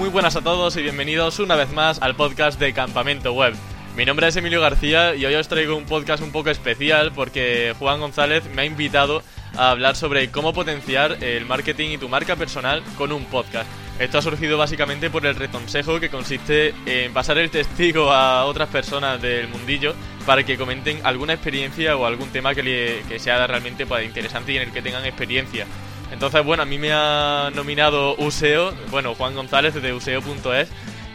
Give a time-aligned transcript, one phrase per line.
[0.00, 3.52] Muy buenas a todos y bienvenidos una vez más al podcast de Campamento Web.
[3.98, 7.74] Mi nombre es Emilio García y hoy os traigo un podcast un poco especial porque
[7.78, 9.22] Juan González me ha invitado
[9.58, 13.68] a hablar sobre cómo potenciar el marketing y tu marca personal con un podcast.
[13.98, 18.70] Esto ha surgido básicamente por el retonsejo que consiste en pasar el testigo a otras
[18.70, 19.92] personas del mundillo
[20.24, 24.62] para que comenten alguna experiencia o algún tema que, sea realmente pues, interesante y en
[24.62, 25.66] el que tengan experiencia.
[26.10, 30.68] Entonces, bueno, a mí me ha nominado Useo, bueno, Juan González de useo.es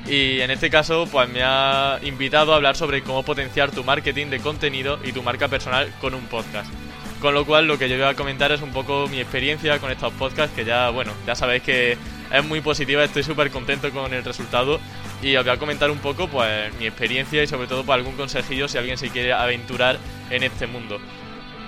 [0.08, 4.28] y en este caso pues me ha invitado a hablar sobre cómo potenciar tu marketing
[4.28, 6.72] de contenido y tu marca personal con un podcast.
[7.20, 9.92] Con lo cual lo que yo voy a comentar es un poco mi experiencia con
[9.92, 11.98] estos podcasts que ya, bueno, ya sabéis que
[12.32, 14.80] es muy positiva, estoy súper contento con el resultado
[15.24, 18.16] y os voy a comentar un poco pues mi experiencia y sobre todo pues, algún
[18.16, 19.98] consejillo si alguien se quiere aventurar
[20.30, 21.00] en este mundo.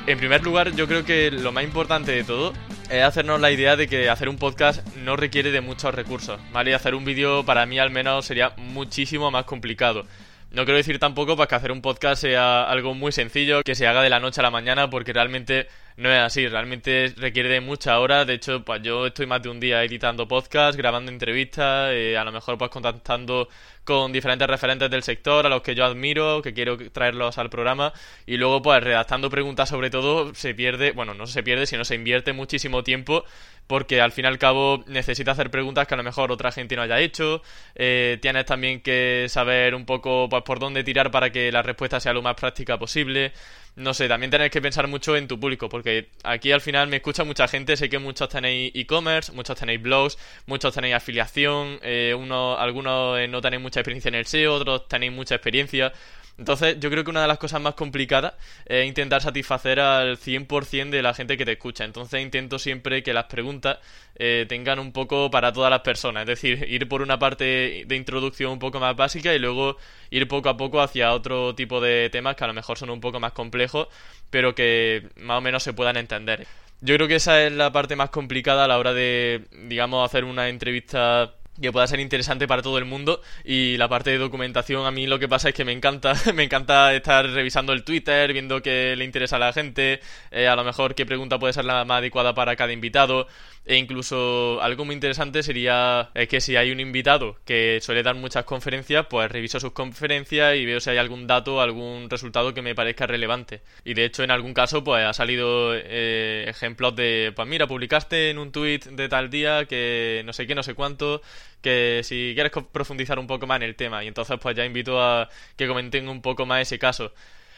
[0.05, 2.53] En primer lugar, yo creo que lo más importante de todo
[2.89, 6.71] es hacernos la idea de que hacer un podcast no requiere de muchos recursos, ¿vale?
[6.71, 10.05] Y hacer un vídeo para mí al menos sería muchísimo más complicado.
[10.51, 13.87] No quiero decir tampoco para que hacer un podcast sea algo muy sencillo, que se
[13.87, 17.59] haga de la noche a la mañana, porque realmente no es así, realmente requiere de
[17.59, 18.27] muchas horas.
[18.27, 22.23] De hecho, pues yo estoy más de un día editando podcasts, grabando entrevistas, eh, a
[22.23, 23.49] lo mejor pues contactando
[23.83, 27.93] con diferentes referentes del sector a los que yo admiro, que quiero traerlos al programa.
[28.27, 31.95] Y luego pues redactando preguntas sobre todo se pierde, bueno, no se pierde, sino se
[31.95, 33.23] invierte muchísimo tiempo
[33.65, 36.75] porque al fin y al cabo necesitas hacer preguntas que a lo mejor otra gente
[36.75, 37.41] no haya hecho,
[37.75, 41.99] eh, tienes también que saber un poco pues, por dónde tirar para que la respuesta
[41.99, 43.33] sea lo más práctica posible
[43.77, 46.97] no sé, también tenéis que pensar mucho en tu público, porque aquí al final me
[46.97, 52.15] escucha mucha gente, sé que muchos tenéis e-commerce, muchos tenéis blogs, muchos tenéis afiliación, eh,
[52.17, 55.93] uno, algunos eh, no tenéis mucha experiencia en el SEO, otros tenéis mucha experiencia.
[56.37, 58.33] Entonces, yo creo que una de las cosas más complicadas
[58.65, 61.83] es intentar satisfacer al 100% de la gente que te escucha.
[61.83, 63.79] Entonces, intento siempre que las preguntas
[64.15, 66.21] eh, tengan un poco para todas las personas.
[66.21, 69.77] Es decir, ir por una parte de introducción un poco más básica y luego
[70.11, 73.01] ir poco a poco hacia otro tipo de temas que a lo mejor son un
[73.01, 73.87] poco más complejos,
[74.29, 76.47] pero que más o menos se puedan entender.
[76.79, 80.23] Yo creo que esa es la parte más complicada a la hora de, digamos, hacer
[80.23, 83.21] una entrevista que pueda ser interesante para todo el mundo.
[83.43, 86.43] Y la parte de documentación a mí lo que pasa es que me encanta me
[86.43, 89.99] encanta estar revisando el Twitter viendo qué le interesa a la gente.
[90.31, 93.27] Eh, a lo mejor qué pregunta puede ser la más adecuada para cada invitado.
[93.65, 98.15] E incluso algo muy interesante sería es que si hay un invitado que suele dar
[98.15, 102.61] muchas conferencias pues reviso sus conferencias y veo si hay algún dato algún resultado que
[102.61, 103.61] me parezca relevante.
[103.83, 108.29] Y de hecho en algún caso pues ha salido eh, ejemplos de pues mira publicaste
[108.29, 111.21] en un tweet de tal día que no sé qué no sé cuánto
[111.67, 115.01] que si quieres profundizar un poco más en el tema y entonces pues ya invito
[115.01, 117.11] a que comenten un poco más ese caso.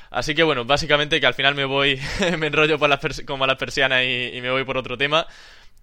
[0.09, 1.99] Así que bueno, básicamente que al final me voy,
[2.39, 5.27] me enrollo por las como a las persianas y, me voy por otro tema,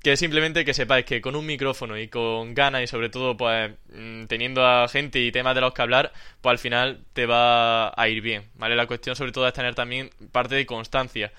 [0.03, 3.71] que simplemente que sepáis que con un micrófono y con ganas y sobre todo pues
[3.93, 7.93] mm, teniendo a gente y temas de los que hablar, pues al final te va
[7.97, 8.75] a ir bien, ¿vale?
[8.75, 11.33] La cuestión sobre todo es tener también parte de constancia.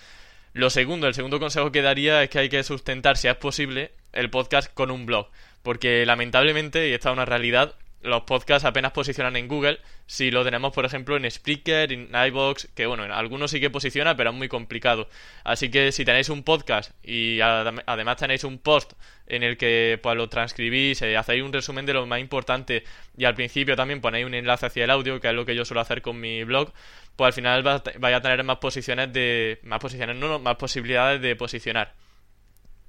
[0.53, 3.91] Lo segundo, el segundo consejo que daría es que hay que sustentar, si es posible,
[4.13, 5.29] el podcast con un blog
[5.67, 9.81] porque lamentablemente, y esta es una realidad, los podcasts apenas posicionan en Google.
[10.05, 13.69] Si lo tenemos, por ejemplo, en Spreaker, en iBox, que bueno, en algunos sí que
[13.69, 15.09] posiciona, pero es muy complicado.
[15.43, 18.93] Así que si tenéis un podcast y además tenéis un post
[19.25, 22.85] en el que pues, lo transcribís, eh, hacéis un resumen de lo más importante
[23.17, 25.65] y al principio también ponéis un enlace hacia el audio, que es lo que yo
[25.65, 26.71] suelo hacer con mi blog,
[27.17, 29.59] pues al final vais a tener más posiciones de.
[29.63, 31.93] más posiciones, no, más posibilidades de posicionar.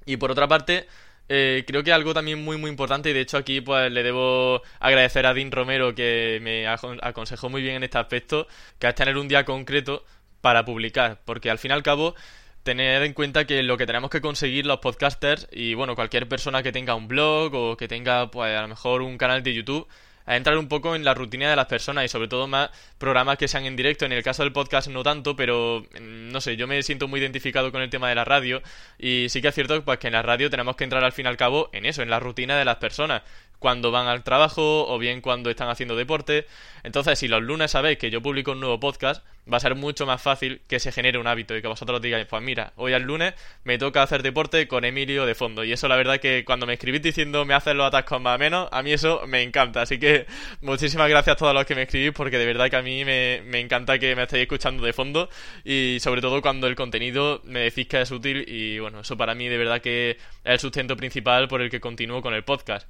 [0.05, 0.87] Y por otra parte,
[1.29, 4.63] eh, creo que algo también muy muy importante y de hecho aquí pues le debo
[4.79, 8.47] agradecer a Dean Romero que me aconsejó muy bien en este aspecto,
[8.79, 10.03] que es tener un día concreto
[10.41, 12.15] para publicar, porque al fin y al cabo
[12.63, 16.63] tener en cuenta que lo que tenemos que conseguir los podcasters y bueno, cualquier persona
[16.63, 19.87] que tenga un blog o que tenga pues a lo mejor un canal de YouTube
[20.29, 22.69] a entrar un poco en la rutina de las personas y sobre todo más
[22.99, 24.05] programas que sean en directo.
[24.05, 27.19] En el caso del podcast no tanto, pero mm, no sé, yo me siento muy
[27.19, 28.61] identificado con el tema de la radio
[28.99, 31.25] y sí que es cierto pues, que en la radio tenemos que entrar al fin
[31.25, 33.23] y al cabo en eso, en la rutina de las personas
[33.59, 36.47] cuando van al trabajo o bien cuando están haciendo deporte.
[36.83, 40.05] Entonces, si los lunes sabéis que yo publico un nuevo podcast, va a ser mucho
[40.05, 43.03] más fácil que se genere un hábito y que vosotros digáis, pues mira, hoy al
[43.03, 43.33] lunes
[43.63, 45.63] me toca hacer deporte con Emilio de fondo.
[45.63, 48.39] Y eso la verdad que cuando me escribís diciendo me hacen los atascos más o
[48.39, 49.81] menos, a mí eso me encanta.
[49.81, 50.25] Así que
[50.61, 53.41] muchísimas gracias a todos los que me escribís porque de verdad que a mí me,
[53.45, 55.29] me encanta que me estéis escuchando de fondo
[55.63, 59.35] y sobre todo cuando el contenido me decís que es útil y bueno, eso para
[59.35, 62.87] mí de verdad que es el sustento principal por el que continúo con el podcast.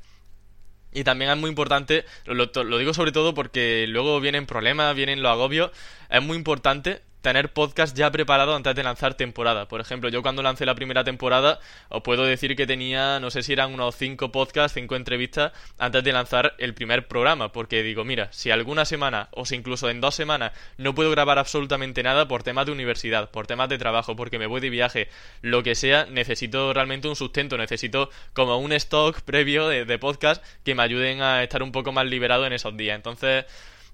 [0.91, 2.47] Y también es muy importante, lo,
[2.77, 5.71] digo sobre todo porque luego vienen problemas, vienen los agobios,
[6.09, 9.67] es muy importante tener podcast ya preparado antes de lanzar temporada.
[9.67, 13.43] Por ejemplo, yo cuando lancé la primera temporada, os puedo decir que tenía, no sé
[13.43, 18.05] si eran unos 5 podcasts, 5 entrevistas antes de lanzar el primer programa, porque digo,
[18.05, 22.27] mira, si alguna semana o si incluso en dos semanas no puedo grabar absolutamente nada
[22.27, 25.09] por temas de universidad, por temas de trabajo, porque me voy de viaje,
[25.41, 30.43] lo que sea, necesito realmente un sustento, necesito como un stock previo de, de podcast
[30.63, 32.95] que me ayuden a estar un poco más liberado en esos días.
[32.95, 33.45] Entonces,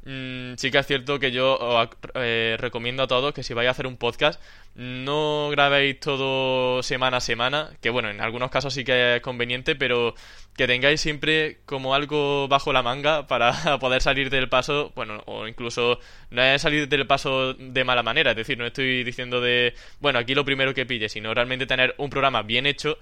[0.05, 3.71] sí que es cierto que yo os eh, recomiendo a todos que si vais a
[3.71, 4.39] hacer un podcast,
[4.75, 9.75] no grabéis todo semana a semana, que bueno, en algunos casos sí que es conveniente,
[9.75, 10.13] pero
[10.55, 15.47] que tengáis siempre como algo bajo la manga para poder salir del paso, bueno, o
[15.47, 15.99] incluso
[16.29, 20.19] no es salir del paso de mala manera, es decir, no estoy diciendo de, bueno,
[20.19, 22.99] aquí lo primero que pille, sino realmente tener un programa bien hecho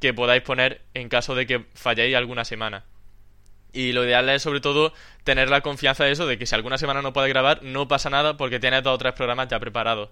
[0.00, 2.84] que podáis poner en caso de que falléis alguna semana.
[3.76, 6.78] Y lo ideal es sobre todo tener la confianza de eso, de que si alguna
[6.78, 10.08] semana no puede grabar, no pasa nada porque tienes dos o tres programas ya preparados.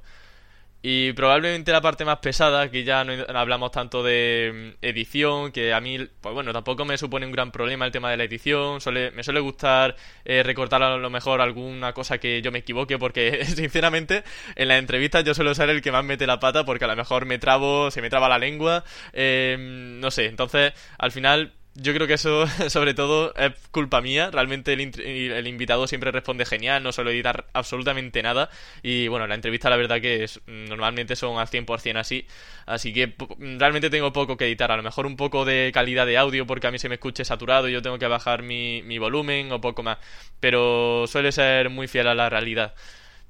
[0.83, 5.73] Y probablemente la parte más pesada, aquí ya no hablamos tanto de mm, edición, que
[5.73, 8.83] a mí, pues bueno, tampoco me supone un gran problema el tema de la edición.
[8.83, 9.97] Suele, me suele gustar
[10.27, 14.25] eh, recortar a lo mejor alguna cosa que yo me equivoque, porque sinceramente
[14.57, 16.97] en las entrevistas yo suelo ser el que más mete la pata, porque a lo
[16.97, 18.85] mejor me trabo, se me traba la lengua,
[19.15, 20.27] eh, no sé.
[20.27, 24.31] Entonces, al final yo creo que eso, sobre todo, es culpa mía.
[24.31, 28.49] Realmente el, invitado siempre responde genial, no suelo editar absolutamente nada.
[28.82, 32.26] Y bueno, la entrevista, la verdad que es, normalmente son al 100% así.
[32.67, 34.71] Así que realmente tengo poco que editar.
[34.71, 37.25] A lo mejor un poco de calidad de audio, porque a mí se me escuche
[37.25, 39.99] saturado y yo tengo que bajar mi, mi volumen o poco más.
[40.41, 42.75] Pero suele ser muy fiel a la realidad.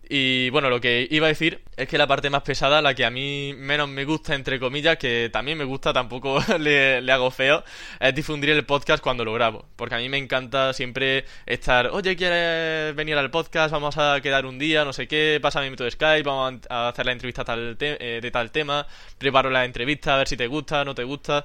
[0.09, 3.05] Y bueno, lo que iba a decir es que la parte más pesada, la que
[3.05, 7.65] a mí menos me gusta, entre comillas, que también me gusta, tampoco le, hago feo,
[8.01, 9.67] es difundir el podcast cuando lo grabo.
[9.77, 13.73] Porque a mí me encanta siempre estar, oye, ¿quieres venir al podcast?
[13.73, 17.12] Vamos a quedar un día, no sé qué, pásame de Skype, vamos a hacer la
[17.12, 18.87] entrevista tal eh, de tal tema,
[19.19, 21.45] preparo la entrevista, a ver si te gusta, no te gusta.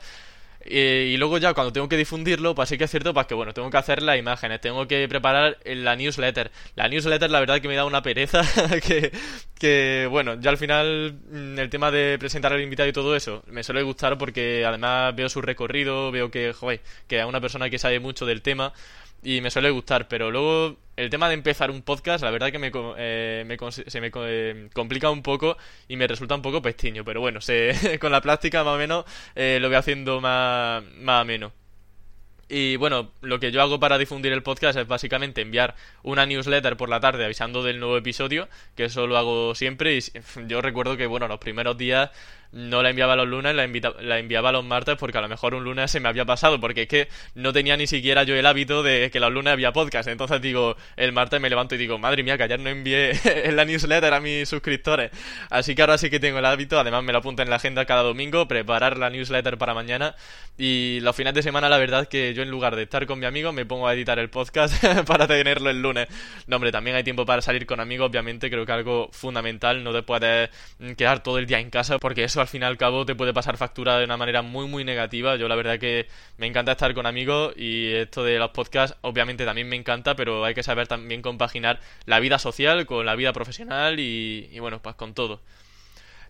[0.62, 3.34] Eh, y luego ya cuando tengo que difundirlo, pues sí que es cierto, pues que
[3.34, 6.52] bueno, tengo que hacer las imágenes, tengo que preparar la newsletter.
[6.76, 8.42] La newsletter la verdad que me da una pereza
[8.86, 9.12] que,
[9.58, 13.44] que bueno, ya al final mm, el tema de presentar al invitado y todo eso
[13.48, 17.70] me suele gustar porque además veo su recorrido, veo que, joder, que es una persona
[17.70, 18.74] que sabe mucho del tema
[19.24, 22.60] y me suele gustar, pero luego el tema de empezar un podcast, la verdad que
[22.60, 23.58] me, eh,
[23.88, 25.58] se me eh, complica un poco
[25.88, 29.06] y me resulta un poco pestiño, pero bueno, se, con la práctica más o menos
[29.36, 31.54] eh, lo voy haciendo más, más ameno.
[32.52, 36.78] Y bueno, lo que yo hago para difundir el podcast es básicamente enviar una newsletter
[36.78, 40.02] por la tarde avisando del nuevo episodio, que eso lo hago siempre y
[40.48, 42.10] yo recuerdo que bueno, los primeros días
[42.52, 45.92] no la enviaba los lunes, la, enviaba los martes porque a lo mejor un lunes
[45.92, 49.12] se me había pasado, porque es que no tenía ni siquiera yo el hábito de
[49.12, 50.10] que los lunes había podcast.
[50.10, 53.12] Entonces digo, el martes me levanto y digo, madre mía, que ayer no envié
[53.48, 55.12] en la newsletter a mis suscriptores.
[55.50, 57.86] Así que ahora sí que tengo el hábito, además me lo apunto en la agenda
[57.86, 60.16] cada domingo, preparar la newsletter para mañana.
[60.58, 63.26] Y los fines de semana, la verdad que yo en lugar de estar con mi
[63.26, 66.08] amigo, me pongo a editar el podcast para tenerlo el lunes.
[66.48, 69.94] No, hombre, también hay tiempo para salir con amigos, obviamente, creo que algo fundamental, no
[69.94, 70.50] te puedes
[70.98, 73.34] quedar todo el día en casa porque eso al fin y al cabo te puede
[73.34, 75.36] pasar factura de una manera muy muy negativa.
[75.36, 76.08] Yo la verdad que
[76.38, 80.46] me encanta estar con amigos y esto de los podcasts obviamente también me encanta, pero
[80.46, 84.96] hay que saber también compaginar la vida social con la vida profesional y, bueno, pues
[84.96, 85.42] con todo.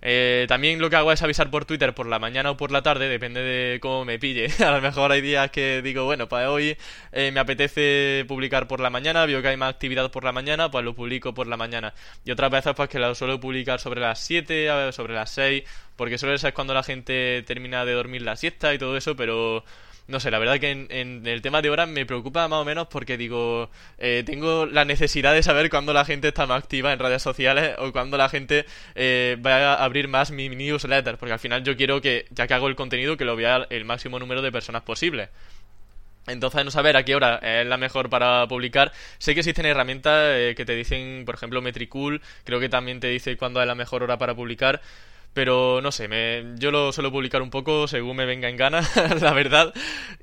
[0.01, 2.81] Eh, también lo que hago es avisar por Twitter por la mañana o por la
[2.81, 4.47] tarde, depende de cómo me pille.
[4.65, 6.77] A lo mejor hay días que digo, bueno, pues hoy
[7.11, 10.71] eh, me apetece publicar por la mañana, veo que hay más actividad por la mañana,
[10.71, 11.93] pues lo publico por la mañana.
[12.25, 15.63] Y otras veces pues que lo suelo publicar sobre las 7, sobre las 6,
[15.95, 19.63] porque suele ser cuando la gente termina de dormir la siesta y todo eso, pero
[20.09, 22.87] no sé, la verdad que en, el tema de horas me preocupa más o menos
[22.87, 26.99] porque digo, eh, tengo la necesidad de saber cuándo la gente está más activa en
[26.99, 31.39] redes sociales o cuándo la gente eh, va a abrir más mi newsletter, porque al
[31.39, 34.41] final yo quiero que, ya que hago el contenido, que lo vea el máximo número
[34.41, 35.29] de personas posible.
[36.27, 38.91] Entonces, no saber a qué hora es la mejor para publicar.
[39.17, 43.07] Sé que existen herramientas eh, que te dicen, por ejemplo, Metricool, creo que también te
[43.07, 44.81] dice cuándo es la mejor hora para publicar.
[45.33, 48.81] Pero no sé, me, yo lo suelo publicar un poco según me venga en gana,
[49.21, 49.73] la verdad.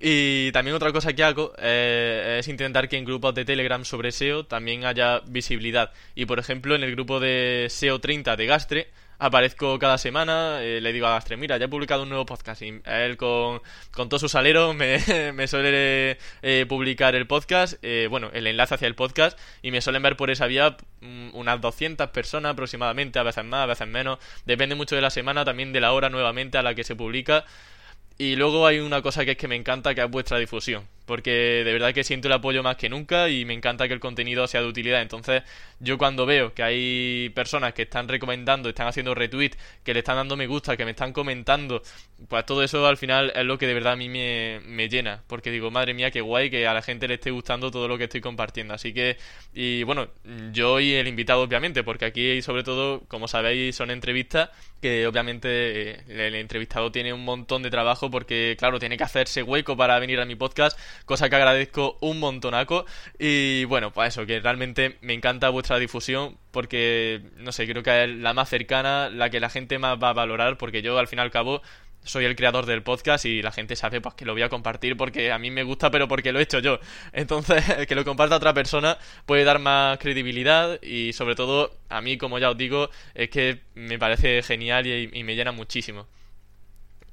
[0.00, 4.12] Y también otra cosa que hago eh, es intentar que en grupos de Telegram sobre
[4.12, 5.92] SEO también haya visibilidad.
[6.14, 10.80] Y por ejemplo, en el grupo de SEO 30 de Gastre, aparezco cada semana, eh,
[10.80, 14.08] le digo a Gastre, mira, ya he publicado un nuevo podcast y él con, con
[14.08, 14.98] todo su salero me,
[15.32, 19.80] me suele eh, publicar el podcast, eh, bueno, el enlace hacia el podcast y me
[19.80, 23.86] suelen ver por esa vía mm, unas 200 personas aproximadamente, a veces más, a veces
[23.86, 26.96] menos, depende mucho de la semana, también de la hora nuevamente a la que se
[26.96, 27.44] publica.
[28.18, 30.84] Y luego hay una cosa que es que me encanta, que es vuestra difusión.
[31.06, 31.30] Porque
[31.64, 34.46] de verdad que siento el apoyo más que nunca y me encanta que el contenido
[34.46, 35.00] sea de utilidad.
[35.00, 35.42] Entonces,
[35.80, 39.52] yo cuando veo que hay personas que están recomendando, están haciendo retweet,
[39.84, 41.82] que le están dando me gusta, que me están comentando,
[42.28, 45.22] pues todo eso al final es lo que de verdad a mí me, me llena,
[45.26, 47.96] porque digo, madre mía, qué guay que a la gente le esté gustando todo lo
[47.96, 48.74] que estoy compartiendo.
[48.74, 49.16] Así que,
[49.54, 50.08] y bueno,
[50.52, 55.90] yo y el invitado obviamente, porque aquí sobre todo, como sabéis, son entrevistas que obviamente
[55.92, 59.98] eh, el entrevistado tiene un montón de trabajo porque, claro, tiene que hacerse hueco para
[59.98, 62.86] venir a mi podcast, cosa que agradezco un montonaco.
[63.18, 68.04] Y bueno, pues eso, que realmente me encanta vuestra difusión porque, no sé, creo que
[68.04, 71.08] es la más cercana, la que la gente más va a valorar, porque yo al
[71.08, 71.62] fin y al cabo
[72.06, 74.96] soy el creador del podcast y la gente sabe pues que lo voy a compartir
[74.96, 76.78] porque a mí me gusta pero porque lo he hecho yo.
[77.12, 82.16] Entonces, que lo comparta otra persona puede dar más credibilidad y sobre todo a mí,
[82.16, 86.06] como ya os digo, es que me parece genial y, y me llena muchísimo.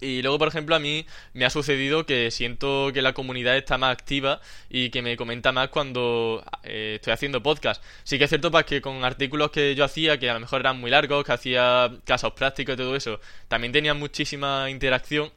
[0.04, 3.78] Y luego, por ejemplo, a mí me ha sucedido que siento que la comunidad está
[3.78, 7.82] más activa y que me comenta más cuando eh, estoy haciendo podcast.
[8.04, 10.62] Sí que es cierto pues, que con artículos que yo hacía, que a lo mejor
[10.62, 15.32] eran muy largos, que hacía casos prácticos y todo eso, también tenía muchísima interacción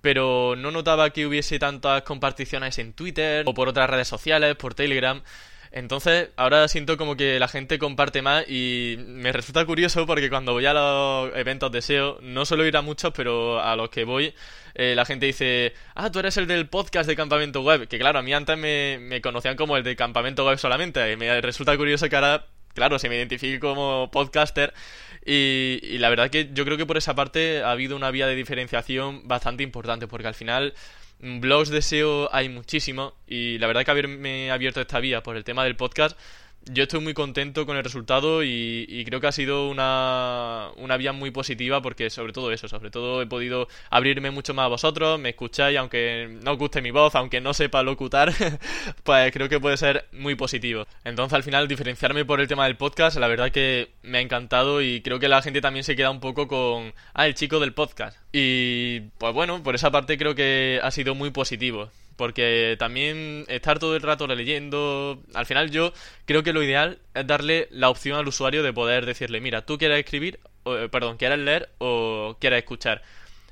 [0.00, 4.74] pero no notaba que hubiese tantas comparticiones en Twitter o por otras redes sociales, por
[4.74, 5.22] Telegram.
[5.72, 10.52] Entonces, ahora siento como que la gente comparte más y me resulta curioso porque cuando
[10.52, 14.04] voy a los eventos de SEO, no suelo ir a muchos, pero a los que
[14.04, 14.34] voy,
[14.74, 18.18] eh, la gente dice, ah, tú eres el del podcast de Campamento Web, que claro,
[18.18, 21.76] a mí antes me, me conocían como el de Campamento Web solamente, y me resulta
[21.76, 24.74] curioso que ahora, claro, se me identifique como podcaster.
[25.24, 28.26] Y, y, la verdad que yo creo que por esa parte ha habido una vía
[28.26, 30.74] de diferenciación bastante importante, porque al final
[31.20, 35.44] blogs de SEO hay muchísimo y la verdad que haberme abierto esta vía por el
[35.44, 36.18] tema del podcast
[36.66, 41.12] yo estoy muy contento con el resultado y, creo que ha sido una, una, vía
[41.12, 45.18] muy positiva porque sobre todo eso, sobre todo he podido abrirme mucho más a vosotros,
[45.18, 48.32] me escucháis, aunque no os guste mi voz, aunque no sepa locutar,
[49.04, 50.86] pues creo que puede ser muy positivo.
[51.04, 54.82] Entonces al final diferenciarme por el tema del podcast, la verdad que me ha encantado
[54.82, 57.72] y creo que la gente también se queda un poco con, ah, el chico del
[57.72, 58.18] podcast.
[58.32, 61.90] Y pues bueno, por esa parte creo que ha sido muy positivo
[62.20, 65.94] porque también estar todo el rato leyendo, al final yo
[66.26, 69.78] creo que lo ideal es darle la opción al usuario de poder decirle, mira, tú
[69.78, 73.00] quieres escribir, o, eh, perdón, quieres leer o quieres escuchar.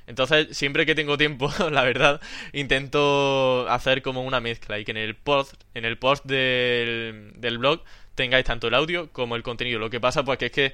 [0.05, 2.21] Entonces, siempre que tengo tiempo, la verdad,
[2.53, 7.57] intento hacer como una mezcla y que en el post, en el post del, del
[7.57, 7.81] blog
[8.13, 9.79] tengáis tanto el audio como el contenido.
[9.79, 10.73] Lo que pasa pues que es que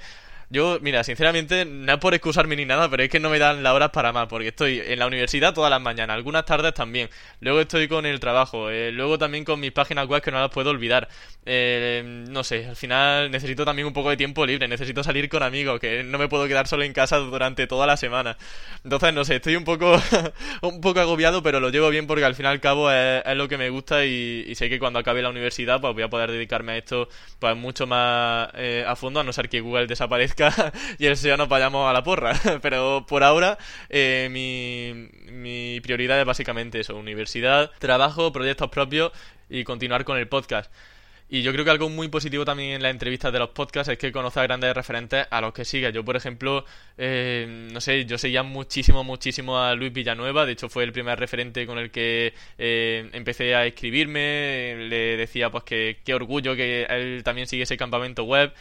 [0.50, 3.64] yo, mira, sinceramente, no es por excusarme ni nada, pero es que no me dan
[3.64, 7.10] las horas para más, porque estoy en la universidad todas las mañanas, algunas tardes también.
[7.40, 10.52] Luego estoy con el trabajo, eh, luego también con mis páginas web que no las
[10.52, 11.08] puedo olvidar.
[11.46, 15.44] Eh, no sé, al final necesito también un poco de tiempo libre, necesito salir con
[15.44, 18.38] amigos, que no me puedo quedar solo en casa durante toda la semana.
[18.84, 20.00] Entonces, no sé, estoy un poco,
[20.62, 23.48] un poco agobiado, pero lo llevo bien porque al fin y al cabo es, lo
[23.48, 26.74] que me gusta y, sé que cuando acabe la universidad pues voy a poder dedicarme
[26.74, 27.10] a esto
[27.40, 30.35] pues mucho más eh, a fondo, a no ser que Google desaparezca
[31.00, 32.34] y el SEO nos vayamos a la porra.
[32.62, 33.58] Pero por ahora
[33.89, 39.12] eh, mi, prioridad es básicamente eso, universidad, trabajo, proyectos propios
[39.50, 40.72] y continuar con el podcast.
[41.27, 43.98] Y yo creo que algo muy positivo también en las entrevistas de los podcasts es
[43.98, 45.92] que conoce a grandes referentes a los que sigue.
[45.92, 46.65] Yo, por ejemplo,
[47.00, 50.46] eh, no sé, yo seguía muchísimo, muchísimo a Luis Villanueva.
[50.46, 54.75] De hecho, fue el primer referente con el que eh, empecé a escribirme.
[54.88, 58.54] Le decía, pues, que qué orgullo que él también sigue ese campamento web.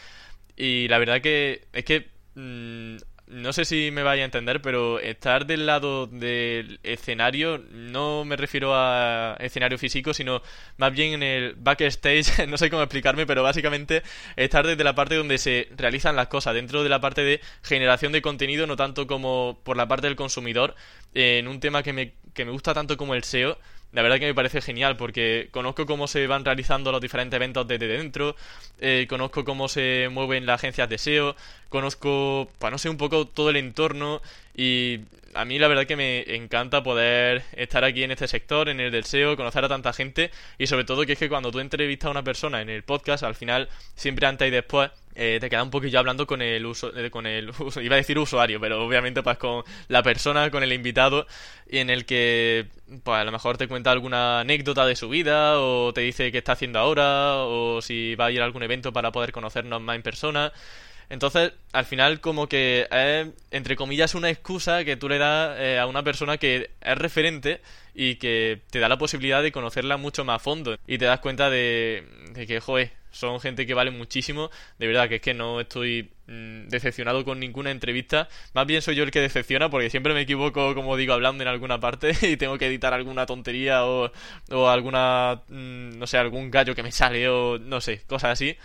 [0.55, 2.97] Y la verdad que es que mm,
[3.27, 8.35] no sé si me vaya a entender, pero estar del lado del escenario no me
[8.35, 10.43] refiero a escenario físico, sino
[10.77, 14.03] más bien en el backstage, no sé cómo explicarme, pero básicamente
[14.35, 18.11] estar desde la parte donde se realizan las cosas, dentro de la parte de generación
[18.11, 20.75] de contenido, no tanto como por la parte del consumidor,
[21.15, 23.57] en un tema que me, que me gusta tanto como el SEO
[23.95, 27.65] la verdad que me parece genial porque conozco cómo se van realizando los diferentes eventos
[27.65, 28.35] desde dentro,
[28.79, 31.35] eh, conozco cómo se mueven las agencias de SEO,
[31.69, 34.21] conozco, pues no sé, un poco todo el entorno
[34.55, 35.01] y
[35.35, 38.91] a mí la verdad que me encanta poder estar aquí en este sector, en el
[38.91, 42.07] del SEO, conocer a tanta gente y sobre todo que es que cuando tú entrevistas
[42.07, 45.63] a una persona en el podcast, al final, siempre antes y después, eh, te queda
[45.63, 49.23] un poquillo hablando con el uso, eh, con el iba a decir usuario, pero obviamente
[49.23, 51.27] pues con la persona, con el invitado,
[51.69, 52.67] y en el que
[53.03, 56.37] pues a lo mejor te cuenta alguna anécdota de su vida, o te dice qué
[56.37, 59.97] está haciendo ahora, o si va a ir a algún evento para poder conocernos más
[59.97, 60.53] en persona.
[61.09, 65.79] Entonces, al final, como que es, entre comillas, una excusa que tú le das eh,
[65.79, 67.61] a una persona que es referente
[67.93, 70.77] y que te da la posibilidad de conocerla mucho más a fondo.
[70.87, 74.51] Y te das cuenta de, de que, joder, son gente que vale muchísimo.
[74.77, 78.27] De verdad que es que no estoy mm, decepcionado con ninguna entrevista.
[78.53, 81.47] Más bien soy yo el que decepciona porque siempre me equivoco, como digo, hablando en
[81.47, 84.11] alguna parte y tengo que editar alguna tontería o,
[84.51, 88.57] o alguna, mm, no sé, algún gallo que me sale o no sé, cosas así.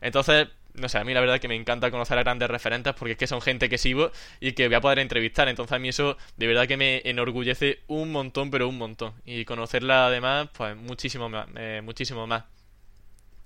[0.00, 3.12] Entonces, no sé, a mí la verdad que me encanta conocer a grandes referentes porque
[3.12, 4.10] es que son gente que sigo
[4.40, 5.48] y que voy a poder entrevistar.
[5.48, 9.12] Entonces a mí eso de verdad que me enorgullece un montón, pero un montón.
[9.24, 12.44] Y conocerla además, pues muchísimo más, eh, muchísimo más.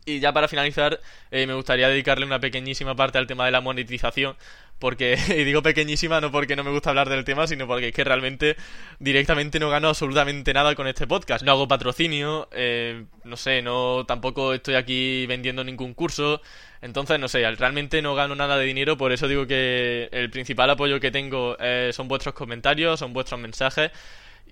[0.05, 0.99] Y ya para finalizar,
[1.31, 4.37] eh, me gustaría dedicarle una pequeñísima parte al tema de la monetización,
[4.81, 7.95] porque, y digo pequeñísima no porque no me gusta hablar del tema, sino porque es
[7.95, 8.57] que realmente
[8.99, 11.45] directamente no gano absolutamente nada con este podcast.
[11.45, 16.43] No hago patrocinio, eh, no sé, no tampoco estoy aquí vendiendo ningún curso,
[16.81, 20.69] entonces no sé, realmente no gano nada de dinero, por eso digo que el principal
[20.71, 23.93] apoyo que tengo eh, son vuestros comentarios, son vuestros mensajes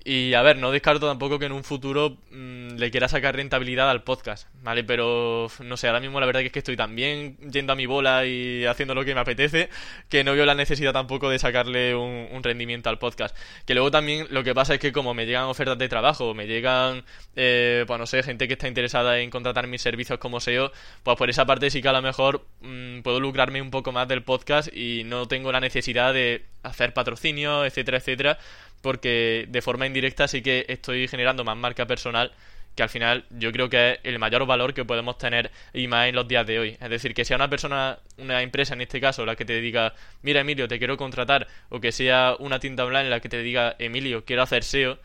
[0.02, 3.90] y a ver, no descarto tampoco que en un futuro mm, le quiera sacar rentabilidad
[3.90, 4.82] al podcast, ¿vale?
[4.82, 7.85] Pero no sé, ahora mismo la verdad es que estoy tan bien yendo a mi
[7.85, 9.68] bola y haciendo lo que me apetece
[10.09, 13.37] que no veo la necesidad tampoco de sacarle un, rendimiento al podcast.
[13.66, 16.47] Que luego también lo que pasa es que como me llegan ofertas de trabajo, me
[16.47, 17.04] llegan,
[17.37, 21.16] eh, pues no sé, gente que está interesada en contratar mis servicios como SEO, pues
[21.18, 24.23] por esa parte sí que a lo mejor mm, puedo lucrarme un poco más del
[24.23, 28.38] podcast y no tengo la necesidad de hacer patrocinio, etcétera, etcétera
[28.80, 32.32] porque de forma indirecta sí que estoy generando más marca personal
[32.75, 36.08] que al final yo creo que es el mayor valor que podemos tener y más
[36.08, 36.76] en los días de hoy.
[36.80, 39.94] Es decir, que sea una persona, una empresa en este caso, la que te diga,
[40.22, 43.76] mira Emilio, te quiero contratar, o que sea una tienda online la que te diga,
[43.78, 44.99] Emilio, quiero hacer SEO,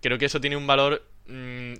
[0.00, 1.02] creo que eso tiene un valor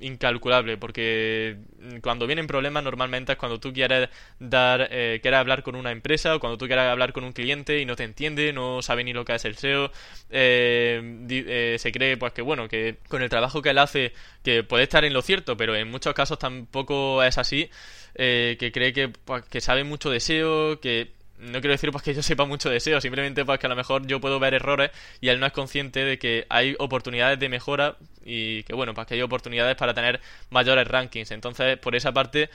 [0.00, 5.62] incalculable porque mm, cuando vienen problemas normalmente es cuando tú quieres dar eh, quieres hablar
[5.62, 8.52] con una empresa o cuando tú quieres hablar con un cliente y no te entiende
[8.52, 9.90] no sabe ni lo que es el SEO
[10.30, 14.62] eh, eh, se cree pues que bueno que con el trabajo que él hace que
[14.62, 17.70] puede estar en lo cierto pero en muchos casos tampoco es así
[18.14, 22.14] que cree que, pues, que sabe mucho de SEO que no quiero decir pues que
[22.14, 24.90] yo sepa mucho de SEO, simplemente pues que a lo mejor yo puedo ver errores
[25.20, 29.06] y él no es consciente de que hay oportunidades de mejora y que bueno, pues
[29.06, 31.30] que hay oportunidades para tener mayores rankings.
[31.30, 32.50] Entonces, por esa parte,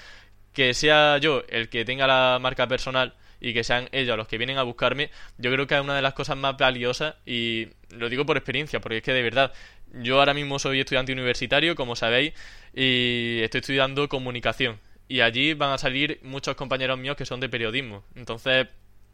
[0.53, 4.37] que sea yo el que tenga la marca personal y que sean ellos los que
[4.37, 8.09] vienen a buscarme, yo creo que es una de las cosas más valiosas y lo
[8.09, 9.53] digo por experiencia, porque es que de verdad,
[9.93, 12.33] yo ahora mismo soy estudiante universitario, como sabéis,
[12.73, 17.49] y estoy estudiando comunicación y allí van a salir muchos compañeros míos que son de
[17.49, 18.03] periodismo.
[18.15, 18.67] Entonces,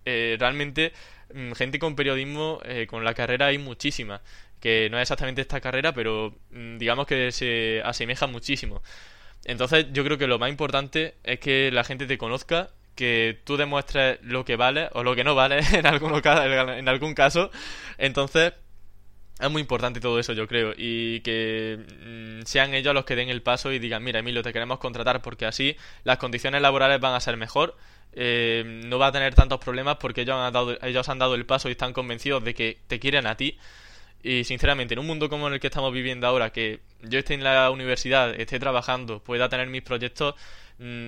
[0.06, 0.94] eh, realmente,
[1.34, 4.22] mm, gente con periodismo, eh, con la carrera hay muchísima,
[4.62, 8.82] que no es exactamente esta carrera, pero mm, digamos que se asemeja muchísimo.
[9.44, 13.58] Entonces, yo creo que lo más importante es que la gente te conozca que tú
[13.58, 17.52] demuestres lo que vale o lo que no vale en, en algún caso.
[17.98, 18.54] Entonces,
[19.42, 23.30] es muy importante todo eso, yo creo, y que mm, sean ellos los que den
[23.30, 27.16] el paso y digan, mira, Emilio, te queremos contratar porque así las condiciones laborales van
[27.16, 27.76] a ser mejor,
[28.14, 31.46] eh, no va a tener tantos problemas porque ellos han, dado, ellos han dado el
[31.46, 33.58] paso y están convencidos de que te quieren a ti.
[34.24, 37.44] Y sinceramente, en un mundo como el que estamos viviendo ahora, que yo esté en
[37.44, 40.36] la universidad, esté trabajando, pueda tener mis proyectos,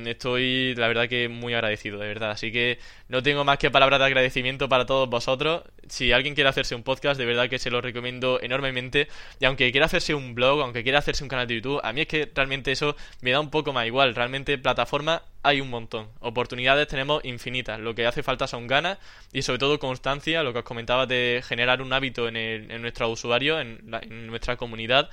[0.05, 2.31] estoy, la verdad, que muy agradecido, de verdad.
[2.31, 5.63] Así que no tengo más que palabras de agradecimiento para todos vosotros.
[5.87, 9.07] Si alguien quiere hacerse un podcast, de verdad que se lo recomiendo enormemente.
[9.39, 12.01] Y aunque quiera hacerse un blog, aunque quiera hacerse un canal de YouTube, a mí
[12.01, 14.13] es que realmente eso me da un poco más igual.
[14.15, 16.07] Realmente plataforma hay un montón.
[16.19, 17.79] Oportunidades tenemos infinitas.
[17.79, 18.99] Lo que hace falta son ganas
[19.31, 22.81] y sobre todo constancia, lo que os comentaba de generar un hábito en, el, en
[22.81, 25.09] nuestros usuarios, en, en nuestra comunidad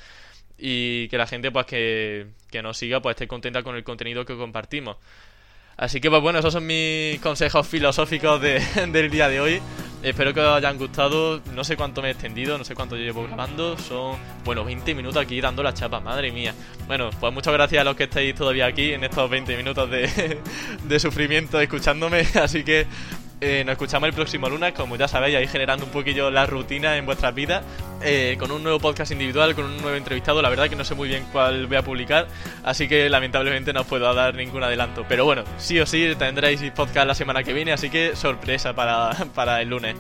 [0.61, 4.25] y que la gente pues que, que nos siga pues esté contenta con el contenido
[4.25, 4.97] que compartimos.
[5.77, 8.61] Así que pues bueno, esos son mis consejos filosóficos de,
[8.93, 9.63] del día de hoy.
[10.03, 11.41] Espero que os hayan gustado.
[11.55, 13.79] No sé cuánto me he extendido, no sé cuánto llevo grabando.
[13.79, 16.55] Son, bueno, 20 minutos aquí dando la chapa, madre mía.
[16.87, 20.39] Bueno, pues muchas gracias a los que estáis todavía aquí en estos 20 minutos de,
[20.85, 22.27] de sufrimiento escuchándome.
[22.35, 22.87] Así que
[23.43, 26.99] eh, nos escuchamos el próximo lunes, como ya sabéis, ahí generando un poquillo la rutina
[26.99, 27.65] en vuestras vidas,
[28.03, 30.43] eh, con un nuevo podcast individual, con un nuevo entrevistado.
[30.43, 32.29] La verdad que no sé muy bien cuál voy a publicar,
[32.65, 35.05] así que lamentablemente no os puedo dar ningún adelanto.
[35.09, 39.11] Pero bueno, sí o sí tendréis podcast la semana que viene, así que sorpresa para,
[39.35, 39.97] para el lunes.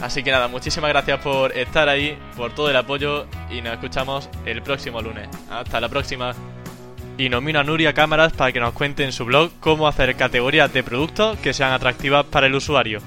[0.00, 4.28] Así que nada, muchísimas gracias por estar ahí, por todo el apoyo y nos escuchamos
[4.44, 5.28] el próximo lunes.
[5.50, 6.34] Hasta la próxima
[7.16, 10.72] y nomino a Nuria Cámaras para que nos cuente en su blog cómo hacer categorías
[10.72, 13.00] de productos que sean atractivas para el usuario.